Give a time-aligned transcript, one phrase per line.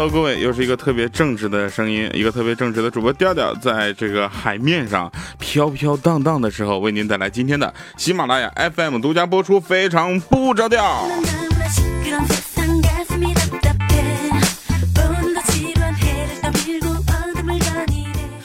[0.00, 11.06] Hello，各位，又是一个特别正直的声音，一个特别正直的主播调调，在这个海面上飘飘荡荡的时候，为您带来今天的喜马拉雅 FM 独家播出，非常不着调。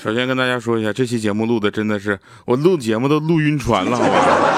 [0.03, 4.54] 首先跟大家说一下，这期节目录的真的是我录节目都录晕船了，好吧？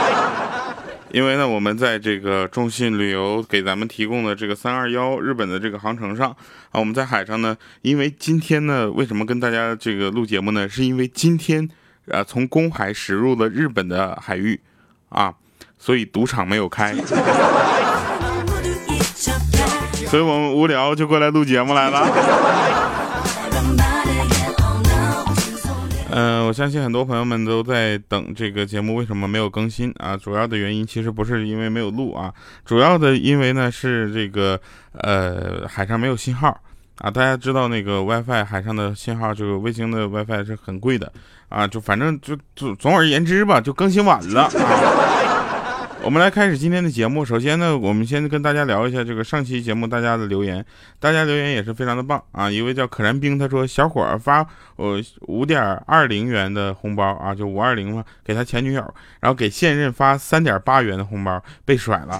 [1.11, 6.29] 因为呢，我们在这个中信旅游给咱们提供的这个三二幺日本的这个航程上
[6.71, 10.67] 啊，我们在海上呢，因为今天呢，为什么跟大家这个录节目呢？
[10.67, 11.67] 是因为今天
[12.11, 14.59] 啊，从公海驶入了日本的海域
[15.09, 15.33] 啊，
[15.79, 16.93] 所以赌场没有开，
[20.07, 22.96] 所以我们无聊就过来录节目来了。
[26.19, 30.17] 嗯，我相信很多朋友们都在等这个节目为什么没有更新啊？
[30.17, 32.33] 主要的原因其实不是因为没有录啊，
[32.65, 34.59] 主要的因为呢是这个
[34.93, 36.59] 呃海上没有信号
[36.97, 37.11] 啊。
[37.11, 41.13] 大家知道那个 WiFi 海上的信号，这个卫星的 WiFi 是很贵的
[41.49, 41.67] 啊。
[41.67, 44.49] 就反正就总总而言之吧，就更新晚了。
[46.07, 47.25] 我们来开始今天的节目。
[47.25, 50.65] 首先呢，我们先跟大家聊一下这个上期节目大家的留言。
[51.01, 52.49] 大家留言也是非常的棒啊！
[52.49, 54.37] 一位叫可燃冰，他说小伙儿发
[54.77, 58.81] 呃五点二零元的红包啊，就五二零嘛，给他前女友，
[59.19, 62.17] 然后给现任发三点八元的红包，被甩了。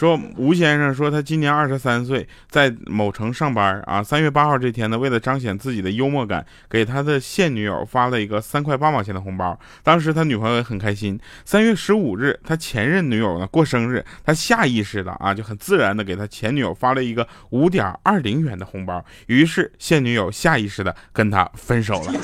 [0.00, 4.02] 说吴先生说他今年二十三岁，在某城上班啊。
[4.02, 9.60] 三月八号这天呢，为了彰显自己的幽默感，给他的现女友发了一个三块八毛钱的红包。
[9.82, 11.20] 当时他女朋友也很开心。
[11.44, 19.04] 三月十五日，他前任女友呢过生日，他下意识的啊就很自然的给他前女友发了一个五点二零元的红包。
[19.26, 22.14] 于是现女友下意识的跟他分手了。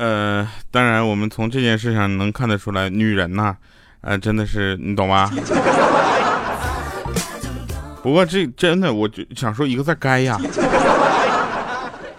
[0.00, 3.54] 呃，当然，我们从这件事上能看得出来，女人呐，
[4.00, 5.30] 呃，真的是你懂吗？
[8.02, 10.40] 不过这真的，我就想说一个字，该呀！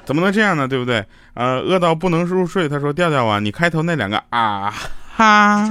[0.05, 0.67] 怎么能这样呢？
[0.67, 1.03] 对不对？
[1.33, 4.71] 呃，饿到不能入睡，他说调调啊，你开头那两个啊
[5.15, 5.67] 哈，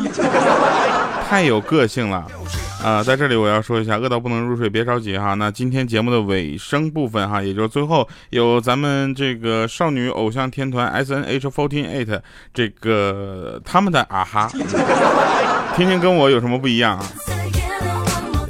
[1.29, 2.27] 太有个性了。
[2.83, 5.35] 啊，在这里我要说一下，饿到不能入睡，别着急哈。
[5.35, 12.21] 那今天节目的尾声部分哈，也就是最后有咱们这个少女偶像天团 S N H fourteen eight
[12.55, 14.51] 这个他们的啊哈，
[15.77, 17.05] 听听跟我有什么不一样啊？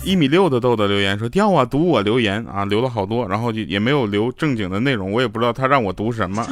[0.05, 6.47] 一米六的豆豆留言说掉啊，读我留言啊，留了好多，然后就也没有留正经的内容，我也不知道他让我读什么。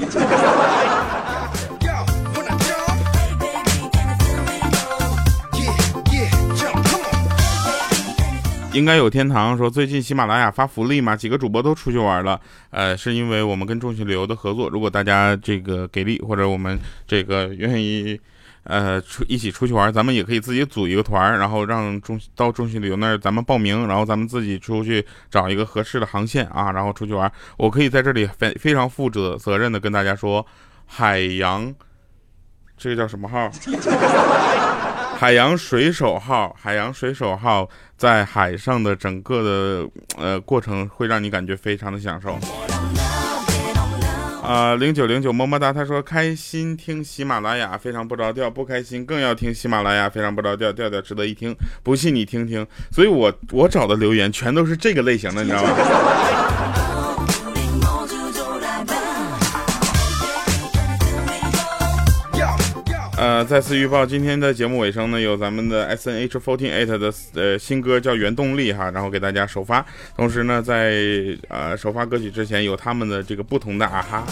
[8.74, 12.40] 应该有天堂说最近喜马拉雅发福利嘛，几个主播都出去玩了。
[12.70, 18.20] 呃，是因为我们跟众信旅游的合作，如果大家这个给力，或者我们这个愿意，
[18.64, 27.30] 呃，出一起出去玩，咱们也可以自己组一个团，然后让中到众信旅游那儿咱们报名，然后咱们自己出去找一个合适的航线啊，然后出去玩。
[27.56, 30.46] 我可以在这里非非常负责责任的跟大家说，
[30.86, 31.74] 海洋，
[32.76, 33.50] 这个叫什么号？
[35.18, 42.38] 海洋水手号，海洋水手号在海上的整个的呃过程会让你感觉非常的享受。
[44.44, 51.52] 啊，零九零九么么哒，他说开心听喜马拉雅非常不着调，不开心更要听喜马拉雅非常不着调，调调值得一听，
[51.82, 52.64] 不信你听听。
[52.92, 56.77] 所以我我找的留言全都是这个类型的，你知道吗？
[63.44, 69.84] 再次预报今天的节目尾声呢，有咱们的 S N H fourteen eight 的呃新歌叫《原动力》哈，然后给大家首发。
[70.16, 70.94] 同时呢，在
[71.48, 74.24] 呃首发歌曲之前，有他们的这个不同的啊哈。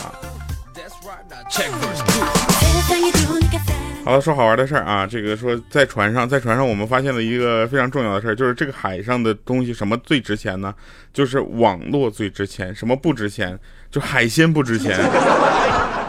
[4.05, 10.75] 好了，说好玩的事儿啊，这个说在船上，在船上我们发现了一个非常重要的事儿，就是这个海上的东西什么最值钱呢？
[11.13, 13.59] 就是网络最值钱，什么不值钱？
[13.91, 14.99] 就海鲜不值钱。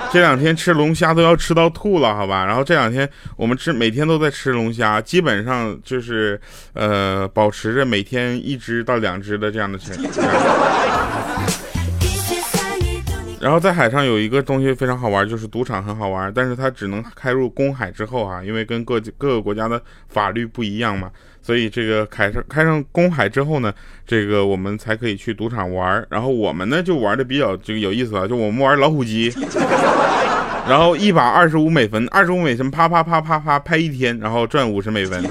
[0.14, 2.46] 这两天吃龙虾都要吃到吐了，好吧？
[2.46, 6.40] 然后这两天我们吃，每天都在吃龙虾，基本上就是
[6.74, 9.92] 呃，保持着每天一只到两只的这样的吃。
[13.40, 21.12] 然后在海上有一个东西非常好玩，就是赌场很好玩，但是它只能开入公海之后啊，因为跟各各个国家的法律不一样嘛，
[21.48, 23.74] 所以这个开上开上公海之后呢，
[24.06, 26.06] 这个我们才可以去赌场玩。
[26.10, 29.34] 然后我们呢就玩的比较这个有意思了，就我们玩老虎机，
[30.68, 35.24] 然后一把二十五美分，二十五美分啪啪啪啪啪拍一天，然后赚五十美分。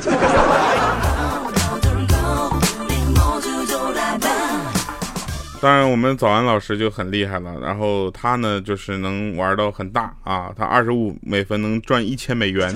[5.61, 12.75] 当然，我们早安老师就很厉害了，然后他呢就是能玩到很大啊，他二十五美分能赚一千美元。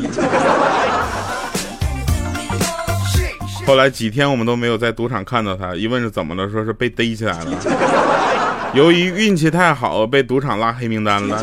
[3.71, 8.73] 后来几天我们都没有在赌场看到他，一问是怎么了，说是被逮起来了。
[8.75, 11.41] 由于运气太好，被赌场拉黑名单了。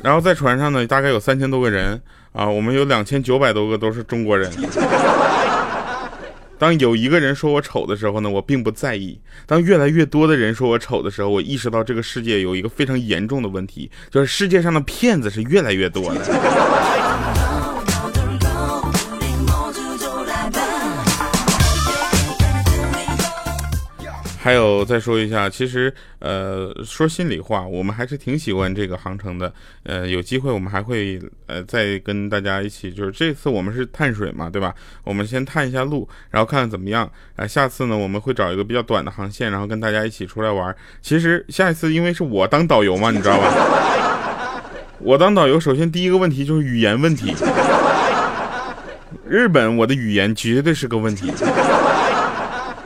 [0.00, 2.00] 然后在船上呢，大概有三千多个人
[2.32, 4.48] 啊，我们有两千九百多个都是中国人。
[6.58, 17.47] 当有一个人说我丑的时候呢，我并不在意；当越来越多的人说我丑的时候，我意识到这个世界有一个非常严重的问题，就是世界上的骗子是越来越多了。
[24.48, 29.52] 还有再说一下，其实呃说心里话，我们还是挺喜欢这个航程的。
[29.82, 34.74] 呃，有机会我们还会呃再跟大家一起，就是这次我们是探水嘛，对吧？
[35.04, 37.06] 我们先探一下路，然后看看怎么样。
[37.36, 40.74] 啊，下次呢我们会找一个比较短的航线，然后跟大家一起出来玩。
[41.02, 44.62] 其实下一次因为是我当导游嘛，你知道吧？
[45.00, 47.34] 我当导游，首先第一个问题就是语言问题。
[49.28, 51.30] 日本我的语言绝对是个问题。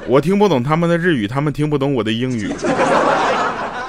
[0.09, 2.53] 我听不懂他们的日语，他们听不懂我的英语。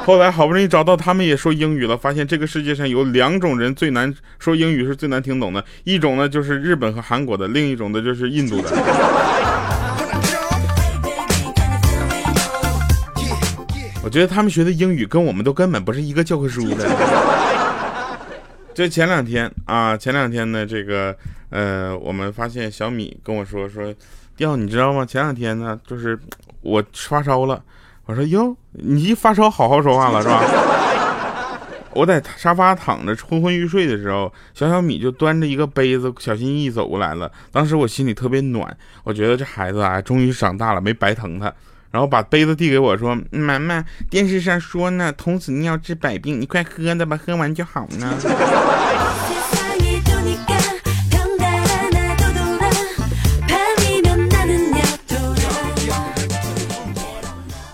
[0.06, 8.70] 后来好不容易找到他们也说英语了，发现这个世界上有两种人最难说英语是最难听懂的，一种呢就是日本和韩国的，另一种的就是印度的。
[14.04, 16.86] 我觉得他们学的英语跟我们都根本不是一个教科书的。
[18.74, 21.16] 就前两天啊，前两天呢，这个
[21.50, 23.94] 呃，我们发现小米跟我说说。
[24.36, 25.06] 掉，你知道吗？
[25.06, 26.20] 前两天呢，就是
[26.62, 27.62] 我发烧了。
[28.06, 30.42] 我说哟，你一发烧好好说话了是吧？
[31.96, 37.32] 我在沙发躺着昏昏欲睡的时候，小小米就端着一个杯子，小心翼翼走过来了。
[37.52, 41.54] 当时我心里特别暖，我觉得这孩子啊，终于长大了，没白疼他。
[41.92, 48.12] 然后把杯子递给我说：“妈妈，电视上说呢，童子尿治百病，你快喝的吧，喝完就好呢。”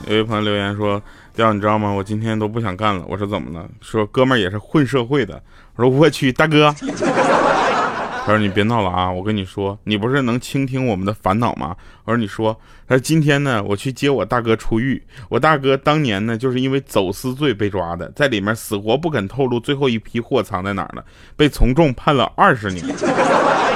[0.10, 1.00] 有一朋友留言说
[1.36, 1.92] ：“调，你知道吗？
[1.92, 5.40] 我今天都不想干了。”我说：“怎么了？”说：“哥们儿也是混社会的。”
[5.78, 6.74] 我说：“我去，大哥。”
[8.26, 9.12] 他说：“你别闹了啊！
[9.12, 11.76] 我跟你说，你不是能倾听我们的烦恼吗？”
[12.06, 12.60] 我说：“你说。”
[12.90, 15.00] 他说：“今天呢，我去接我大哥出狱。
[15.30, 21.06] 我大哥当年呢，就是因为走私罪被抓的，在里面死活不肯透露最后一批货藏在哪儿了，
[21.36, 22.84] 被从重判了二十年。”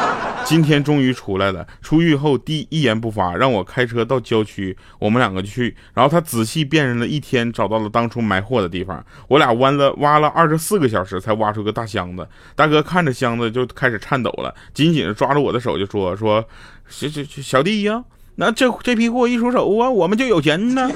[0.46, 5.76] 今天终于出来了，出狱后第一言不发，让我开车到郊区，我们两个去。
[5.94, 9.04] 然后他仔细辨认了一天，找到了当初埋货的地方。
[9.28, 12.28] 我俩弯了挖了二十四个小时，才挖出个大箱子。
[12.56, 16.44] 大哥看着箱子就开始颤抖了，紧紧的抓着我的手就说：“说，
[16.88, 18.04] 小小小弟呀，
[18.36, 20.90] 那这这批货一出手啊，我们就有钱呢。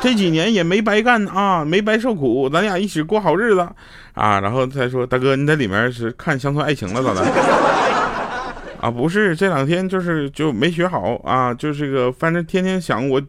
[0.00, 3.66] 这几年也没白干啊，没白受苦，咱俩一起过好日子
[4.14, 7.24] 啊。”然后他说：“大哥，你在里面是看乡村爱情了咋的？”
[8.80, 13.20] 啊，不是这两天就是就没学好啊，就是个，反正天天想我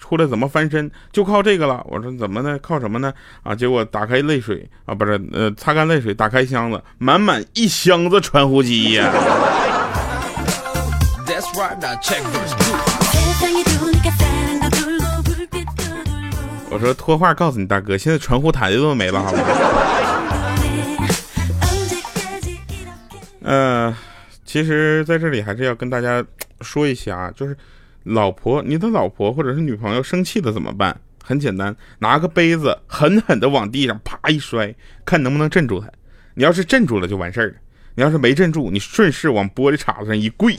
[0.00, 1.84] 出来怎么翻身，就靠这个了。
[1.90, 2.58] 我说怎么呢？
[2.62, 3.12] 靠什么呢？
[3.42, 9.10] 啊，结果打开泪水啊，不是呃，擦干泪水，打开箱子，满满一箱子传呼机呀。
[16.70, 19.38] 我说托话告诉你大哥，现在传呼台都没了，好吗？
[23.42, 23.94] 嗯。
[24.54, 26.24] 其实，在这里还是要跟大家
[26.60, 27.56] 说一下啊，就是
[28.04, 30.96] 老婆，你的老婆或者是女朋友生气了怎么办？
[31.24, 34.72] 很简单，拿个杯子狠狠的往地上啪一摔，
[35.04, 35.90] 看能不能镇住她。
[36.34, 37.54] 你要是镇住了就完事儿了，
[37.96, 40.54] 你要是没镇住，你顺势往玻璃碴子上一跪。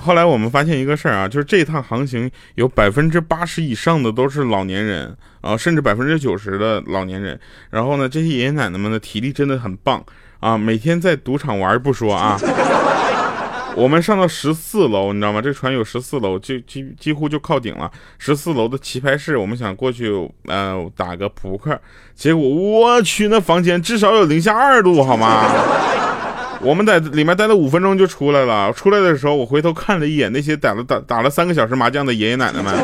[0.00, 7.38] 后来我们发现一个事儿啊，就是这一趟航行有百分之八十以上的都是老年人啊，甚至百分之九十的老年人。
[7.70, 10.02] 然后呢，这些爷爷奶奶们的体力真的很棒
[10.40, 12.38] 啊，每天在赌场玩不说啊，
[13.76, 15.40] 我们上到十四楼，你知道吗？
[15.40, 17.90] 这船有十四楼，就几几乎就靠顶了。
[18.18, 20.10] 十四楼的棋牌室，我们想过去
[20.46, 21.80] 呃打个扑克，
[22.14, 25.44] 结果我去，那房间至少有零下二度，好吗？
[26.62, 28.72] 我们在里面待了五分钟就出来了。
[28.72, 32.74] 出来的时候，我回头看了一眼那些打了打打了三个小时麻将的爷爷奶奶们，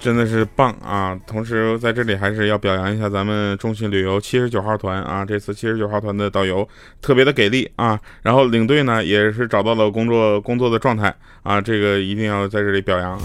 [0.00, 1.18] 真的是棒啊！
[1.26, 6.66] 同时在这里还是要表扬一下咱们中信旅游七十九号团啊，这次七十九号团的导游
[7.02, 13.20] 特别的给力啊，然后领队呢也是找到了工作工作的状态啊，这个一定要在这里表扬啊。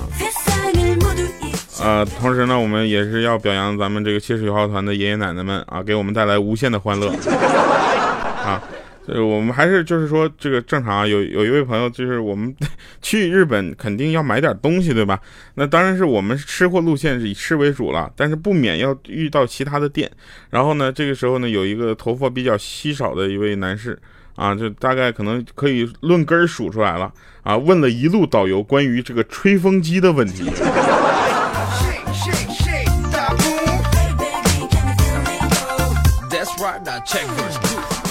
[1.82, 7.10] 呃，同时呢，我们也是要表扬咱们这个七十九号团的爷爷奶奶们啊，给我们带来无限的欢乐
[8.46, 8.62] 啊。
[9.06, 11.06] 呃，我们还是就是说这个正常啊。
[11.06, 12.56] 有有一位朋友就是我们
[13.02, 15.20] 去日本肯定要买点东西，对吧？
[15.56, 20.10] 那当然是我们吃货路线是以吃为主了，但是不免要遇到其他的店。
[20.50, 24.00] 然后呢，这个时候呢，有一个头发比较稀少的一位男士
[24.36, 27.12] 啊，就大概可能可以论根数出来了
[27.42, 30.50] 啊，问了一路导游关于这个吹风机的问题。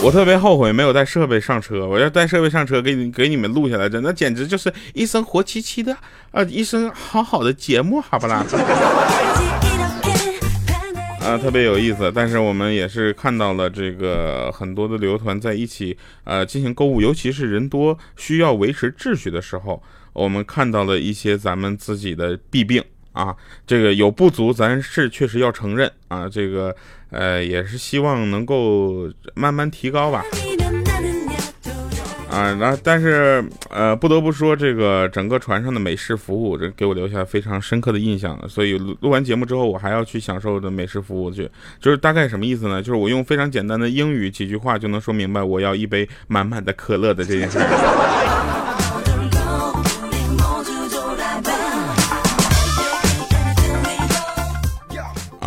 [0.03, 5.97] 我特别后悔没有带设备上车，我要带设备上车给你给你们录下来，真的简直就是一生活戚戚的
[6.33, 8.45] 啊，一声好好的节目，好不啦？
[11.21, 12.11] 啊，特别有意思。
[12.13, 19.81] 但是我们也是看到了这个很多的旅游团在一起呃进行购物，尤其是人多需要维持秩序的时候，
[20.13, 22.83] 我们看到了一些咱们自己的弊病
[23.13, 23.35] 啊，
[23.67, 26.75] 这个有不足，咱是确实要承认啊，这个。
[27.15, 30.25] 呃，也是希望能够慢慢提高吧。
[32.31, 38.43] 啊，那但是呃，不得不说，这个整个船上的美式服务，这给我留下非常深刻的印象。
[38.49, 41.47] 所以录完节目之后，我还要去享受的美式服务去。
[41.79, 42.83] 就是大概什么意思呢？
[42.83, 47.59] 就是我用非常简单的英语几句话就能说明白，我要一杯满满的可乐的这件事。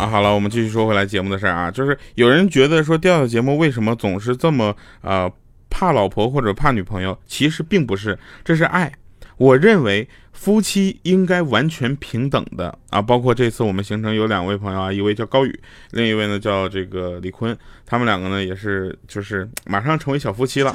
[0.08, 5.30] 好了，我们继续说回来节目的事儿啊，就是有人觉得说调调节目为什么总是这么呃
[5.68, 8.92] 怕老婆或者怕女朋友，其实并不是，这是爱。
[9.36, 15.60] 我认为夫妻应该完全平等的啊，包括这次我们行程有两位朋友啊，一位叫高宇，
[15.90, 20.74] 另一位呢叫这个李坤，他们两个呢也是就是马上成为小夫妻了，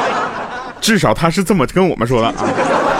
[0.80, 2.93] 至少他是这么跟我们说的啊。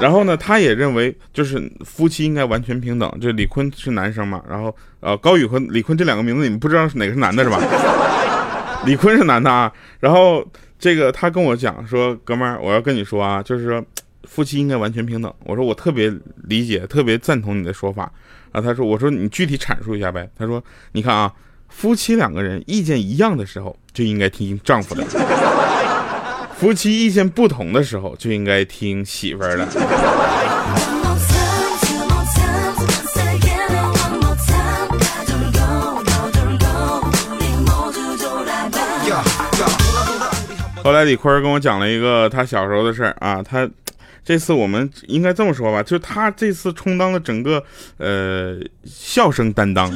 [0.00, 3.10] 然后呢，他也认为就是夫妻应该完全平等。
[3.20, 7.58] 这李坤是男生嘛，然后呃，高宇和李坤这两个名字你们不知道是哪个是男的是吧？
[8.84, 9.72] 李坤是男的啊。
[10.00, 10.44] 然后
[10.78, 13.82] 这个他跟我讲说，哥们儿，我要跟你说啊，就是说
[14.24, 15.32] 夫妻应该完全平等。
[15.44, 18.10] 我说我特别理解，特别赞同你的说法
[18.52, 18.60] 啊。
[18.60, 20.28] 他说，我说你具体阐述一下呗。
[20.36, 21.32] 他说，你看啊，
[21.68, 25.04] 夫妻两个人意见一样的时候，就应该听丈夫的。
[26.64, 29.66] 夫妻意见不同的时候，就应该听媳妇儿的。
[40.82, 43.68] 后来李坤跟我讲了一个他小时候的事儿啊，他
[44.24, 47.62] 这次我们应该这么说吧，就他这次充当了整个
[47.98, 48.56] 呃
[48.86, 49.92] 笑声担当。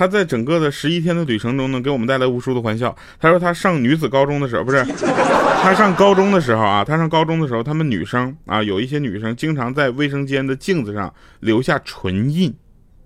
[0.00, 2.96] 他在整个的十一天的旅程中呢，给我们带来无数的欢笑。
[3.18, 4.82] 他说他上女子高中的时候，不是
[5.60, 12.50] 他上高中的时候啊，他上高中的时候，他们女生啊，有一些女生经常在卫生间的镜子上留下唇印，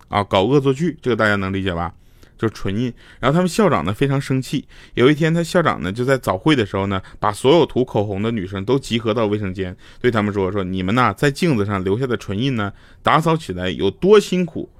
[0.06, 1.92] 啊，搞恶作剧，这个大家能理解吧？
[2.38, 2.94] 就是唇印。
[3.18, 12.72] 然后他们校长呢非常生气，有一天他校长呢就在早会的时候呢，把所有涂口红的女生都集合到卫生间，对他们说说你们呐在镜子上留下的唇印呢，
[13.02, 14.70] 打扫起来有多辛苦。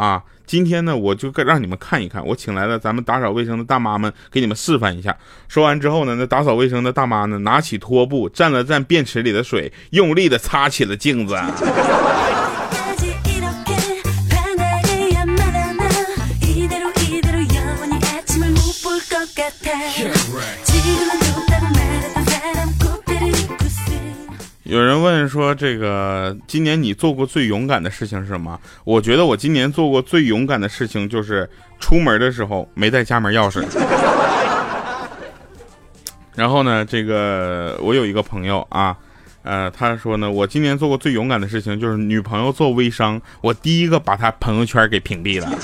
[0.00, 5.14] 啊，今天呢，我就让你们看一看，我请来了咱们打扫卫生的大妈们，给你们示范一下。
[5.46, 11.36] 说完之后呢，那打扫卫生的大妈呢，拿起拖布，蘸了蘸便池里的水，用力的擦起了镜子。
[25.60, 31.46] 这个今年你做过最勇敢的事情是什么？”我觉得我今年做过最勇敢的事情就是
[31.78, 33.62] 出门的时候没带家门钥匙。
[36.34, 38.96] 然后呢，这个我有一个朋友啊，
[39.42, 45.52] 呃，他说呢，我今年做过最勇敢的事情就是女朋友做微商，我第一个把她朋友圈给屏蔽了。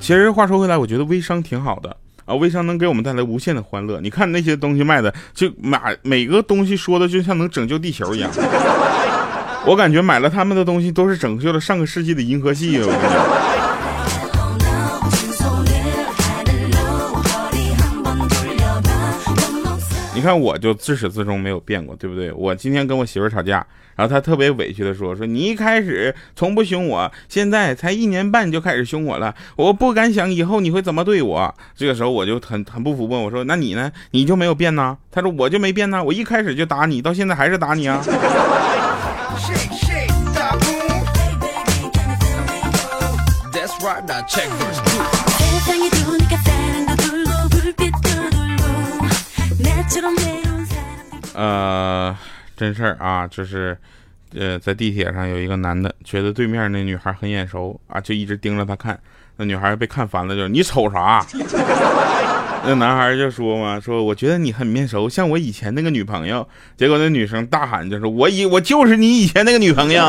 [0.00, 1.94] 其实话说回来，我觉得微商挺好的。
[2.24, 4.00] 啊，微商能给我们带来无限的欢乐。
[4.00, 8.30] 你看那些东西卖的，就买每个东西说的就像能拯救地球一样。
[9.66, 12.78] 我感觉买了他们的东西都是拯救了上个世纪的银河系。
[12.78, 13.43] 我跟你讲。
[20.24, 22.32] 看，我就自始至终没有变过，对不对？
[22.32, 23.64] 我今天跟我媳妇吵架，
[23.94, 33.92] 然后她特别委屈的说：“说你一开始从不凶我，现在才一年半就开始凶我了，我不敢想以后你会怎么对我。”这个时候我就很很不服，问我说：“那你呢？
[34.12, 38.02] 你就没有变呢？”她说：“我就没变呢，我一开始就打你，到现在还是打你啊。”
[51.34, 52.16] 呃，
[52.56, 53.76] 真事儿啊，就是，
[54.34, 58.98] 呃，在地铁上有一个男的觉得对面那女孩很眼熟啊，就一直盯着她看。
[59.36, 61.26] 那女孩被看烦了，就是你瞅啥？
[62.66, 66.48] 那男孩就说嘛，说我觉得你很面熟，像我以前那个女朋友。
[66.76, 70.02] 结果那女生大喊就说：“我以我就是你以前那个女朋友。”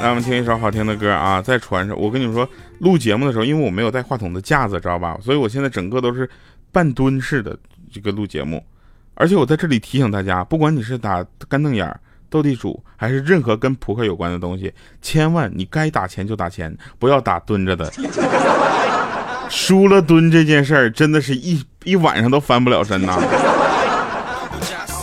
[0.00, 1.94] 来，我们听一首好听的歌啊，在船上。
[1.96, 2.48] 我跟你们说，
[2.78, 5.16] 录节目的时候，因为我没有带话筒的架子，知道吧？
[5.22, 6.28] 所以我现在整个都是
[6.72, 7.56] 半蹲式的
[7.92, 8.64] 这个录节目。
[9.14, 11.94] 而且我在这里提醒大家，不管你是打干瞪眼、
[12.30, 14.72] 斗地主，还是任何跟扑克有关的东西，
[15.02, 17.92] 千万你该打钱就打钱，不要打蹲着的。
[19.50, 23.18] 输了蹲这件事儿，真的是一一晚上都翻不了身呐。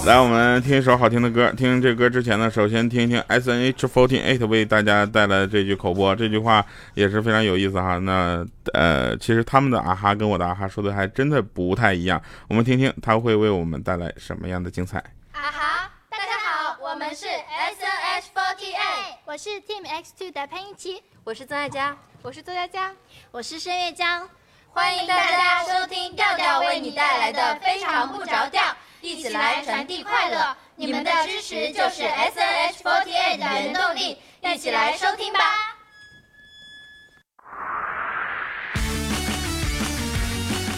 [0.07, 1.51] 来，我们听一首好听的歌。
[1.51, 6.15] 听这歌之前呢，首先听一听 S N H forty eight 为大家带来的这句口播。
[6.15, 7.97] 这句话也是非常有意思哈。
[7.97, 8.41] 那
[8.73, 12.21] 呃，其实他们的啊哈跟我的啊哈说的还真的不太一样。
[12.47, 14.97] 我们听听他会为我们带来什么样的精彩。
[15.33, 22.93] 啊哈，大家好，我们是 S N H forty eight，我是 Team X two 的潘一琪，我是曾爱佳，我是周佳佳，
[23.31, 24.25] 我是申月江。
[24.69, 28.63] 欢迎大家收听调调为你带来的非常不着调。
[29.01, 34.17] 一起来传递快乐，你们的支持就是 S N H forty eight 的原动力。
[34.41, 35.39] 一起来收听吧。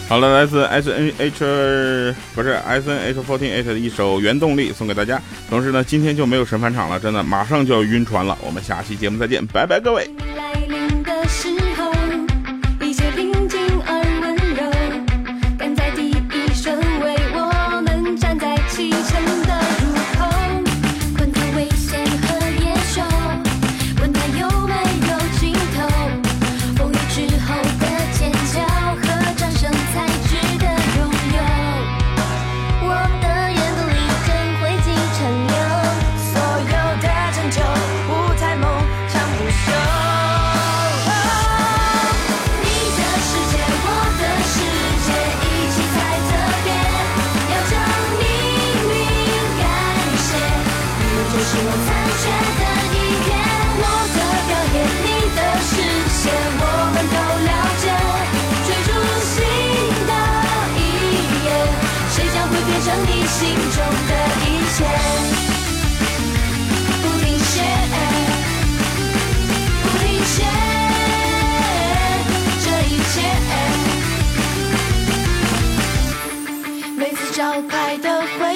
[0.08, 5.22] 好了，来自 S N H 不是 S N H forty eight 的一首原动力送给大家。
[5.48, 8.36] 同时呢，今天就没有神返场了，真的马上就要晕船了。
[8.42, 10.10] 我们下期节目再见，拜拜各位。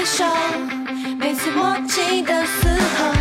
[0.04, 0.22] 手
[1.18, 3.13] 每次握紧的时候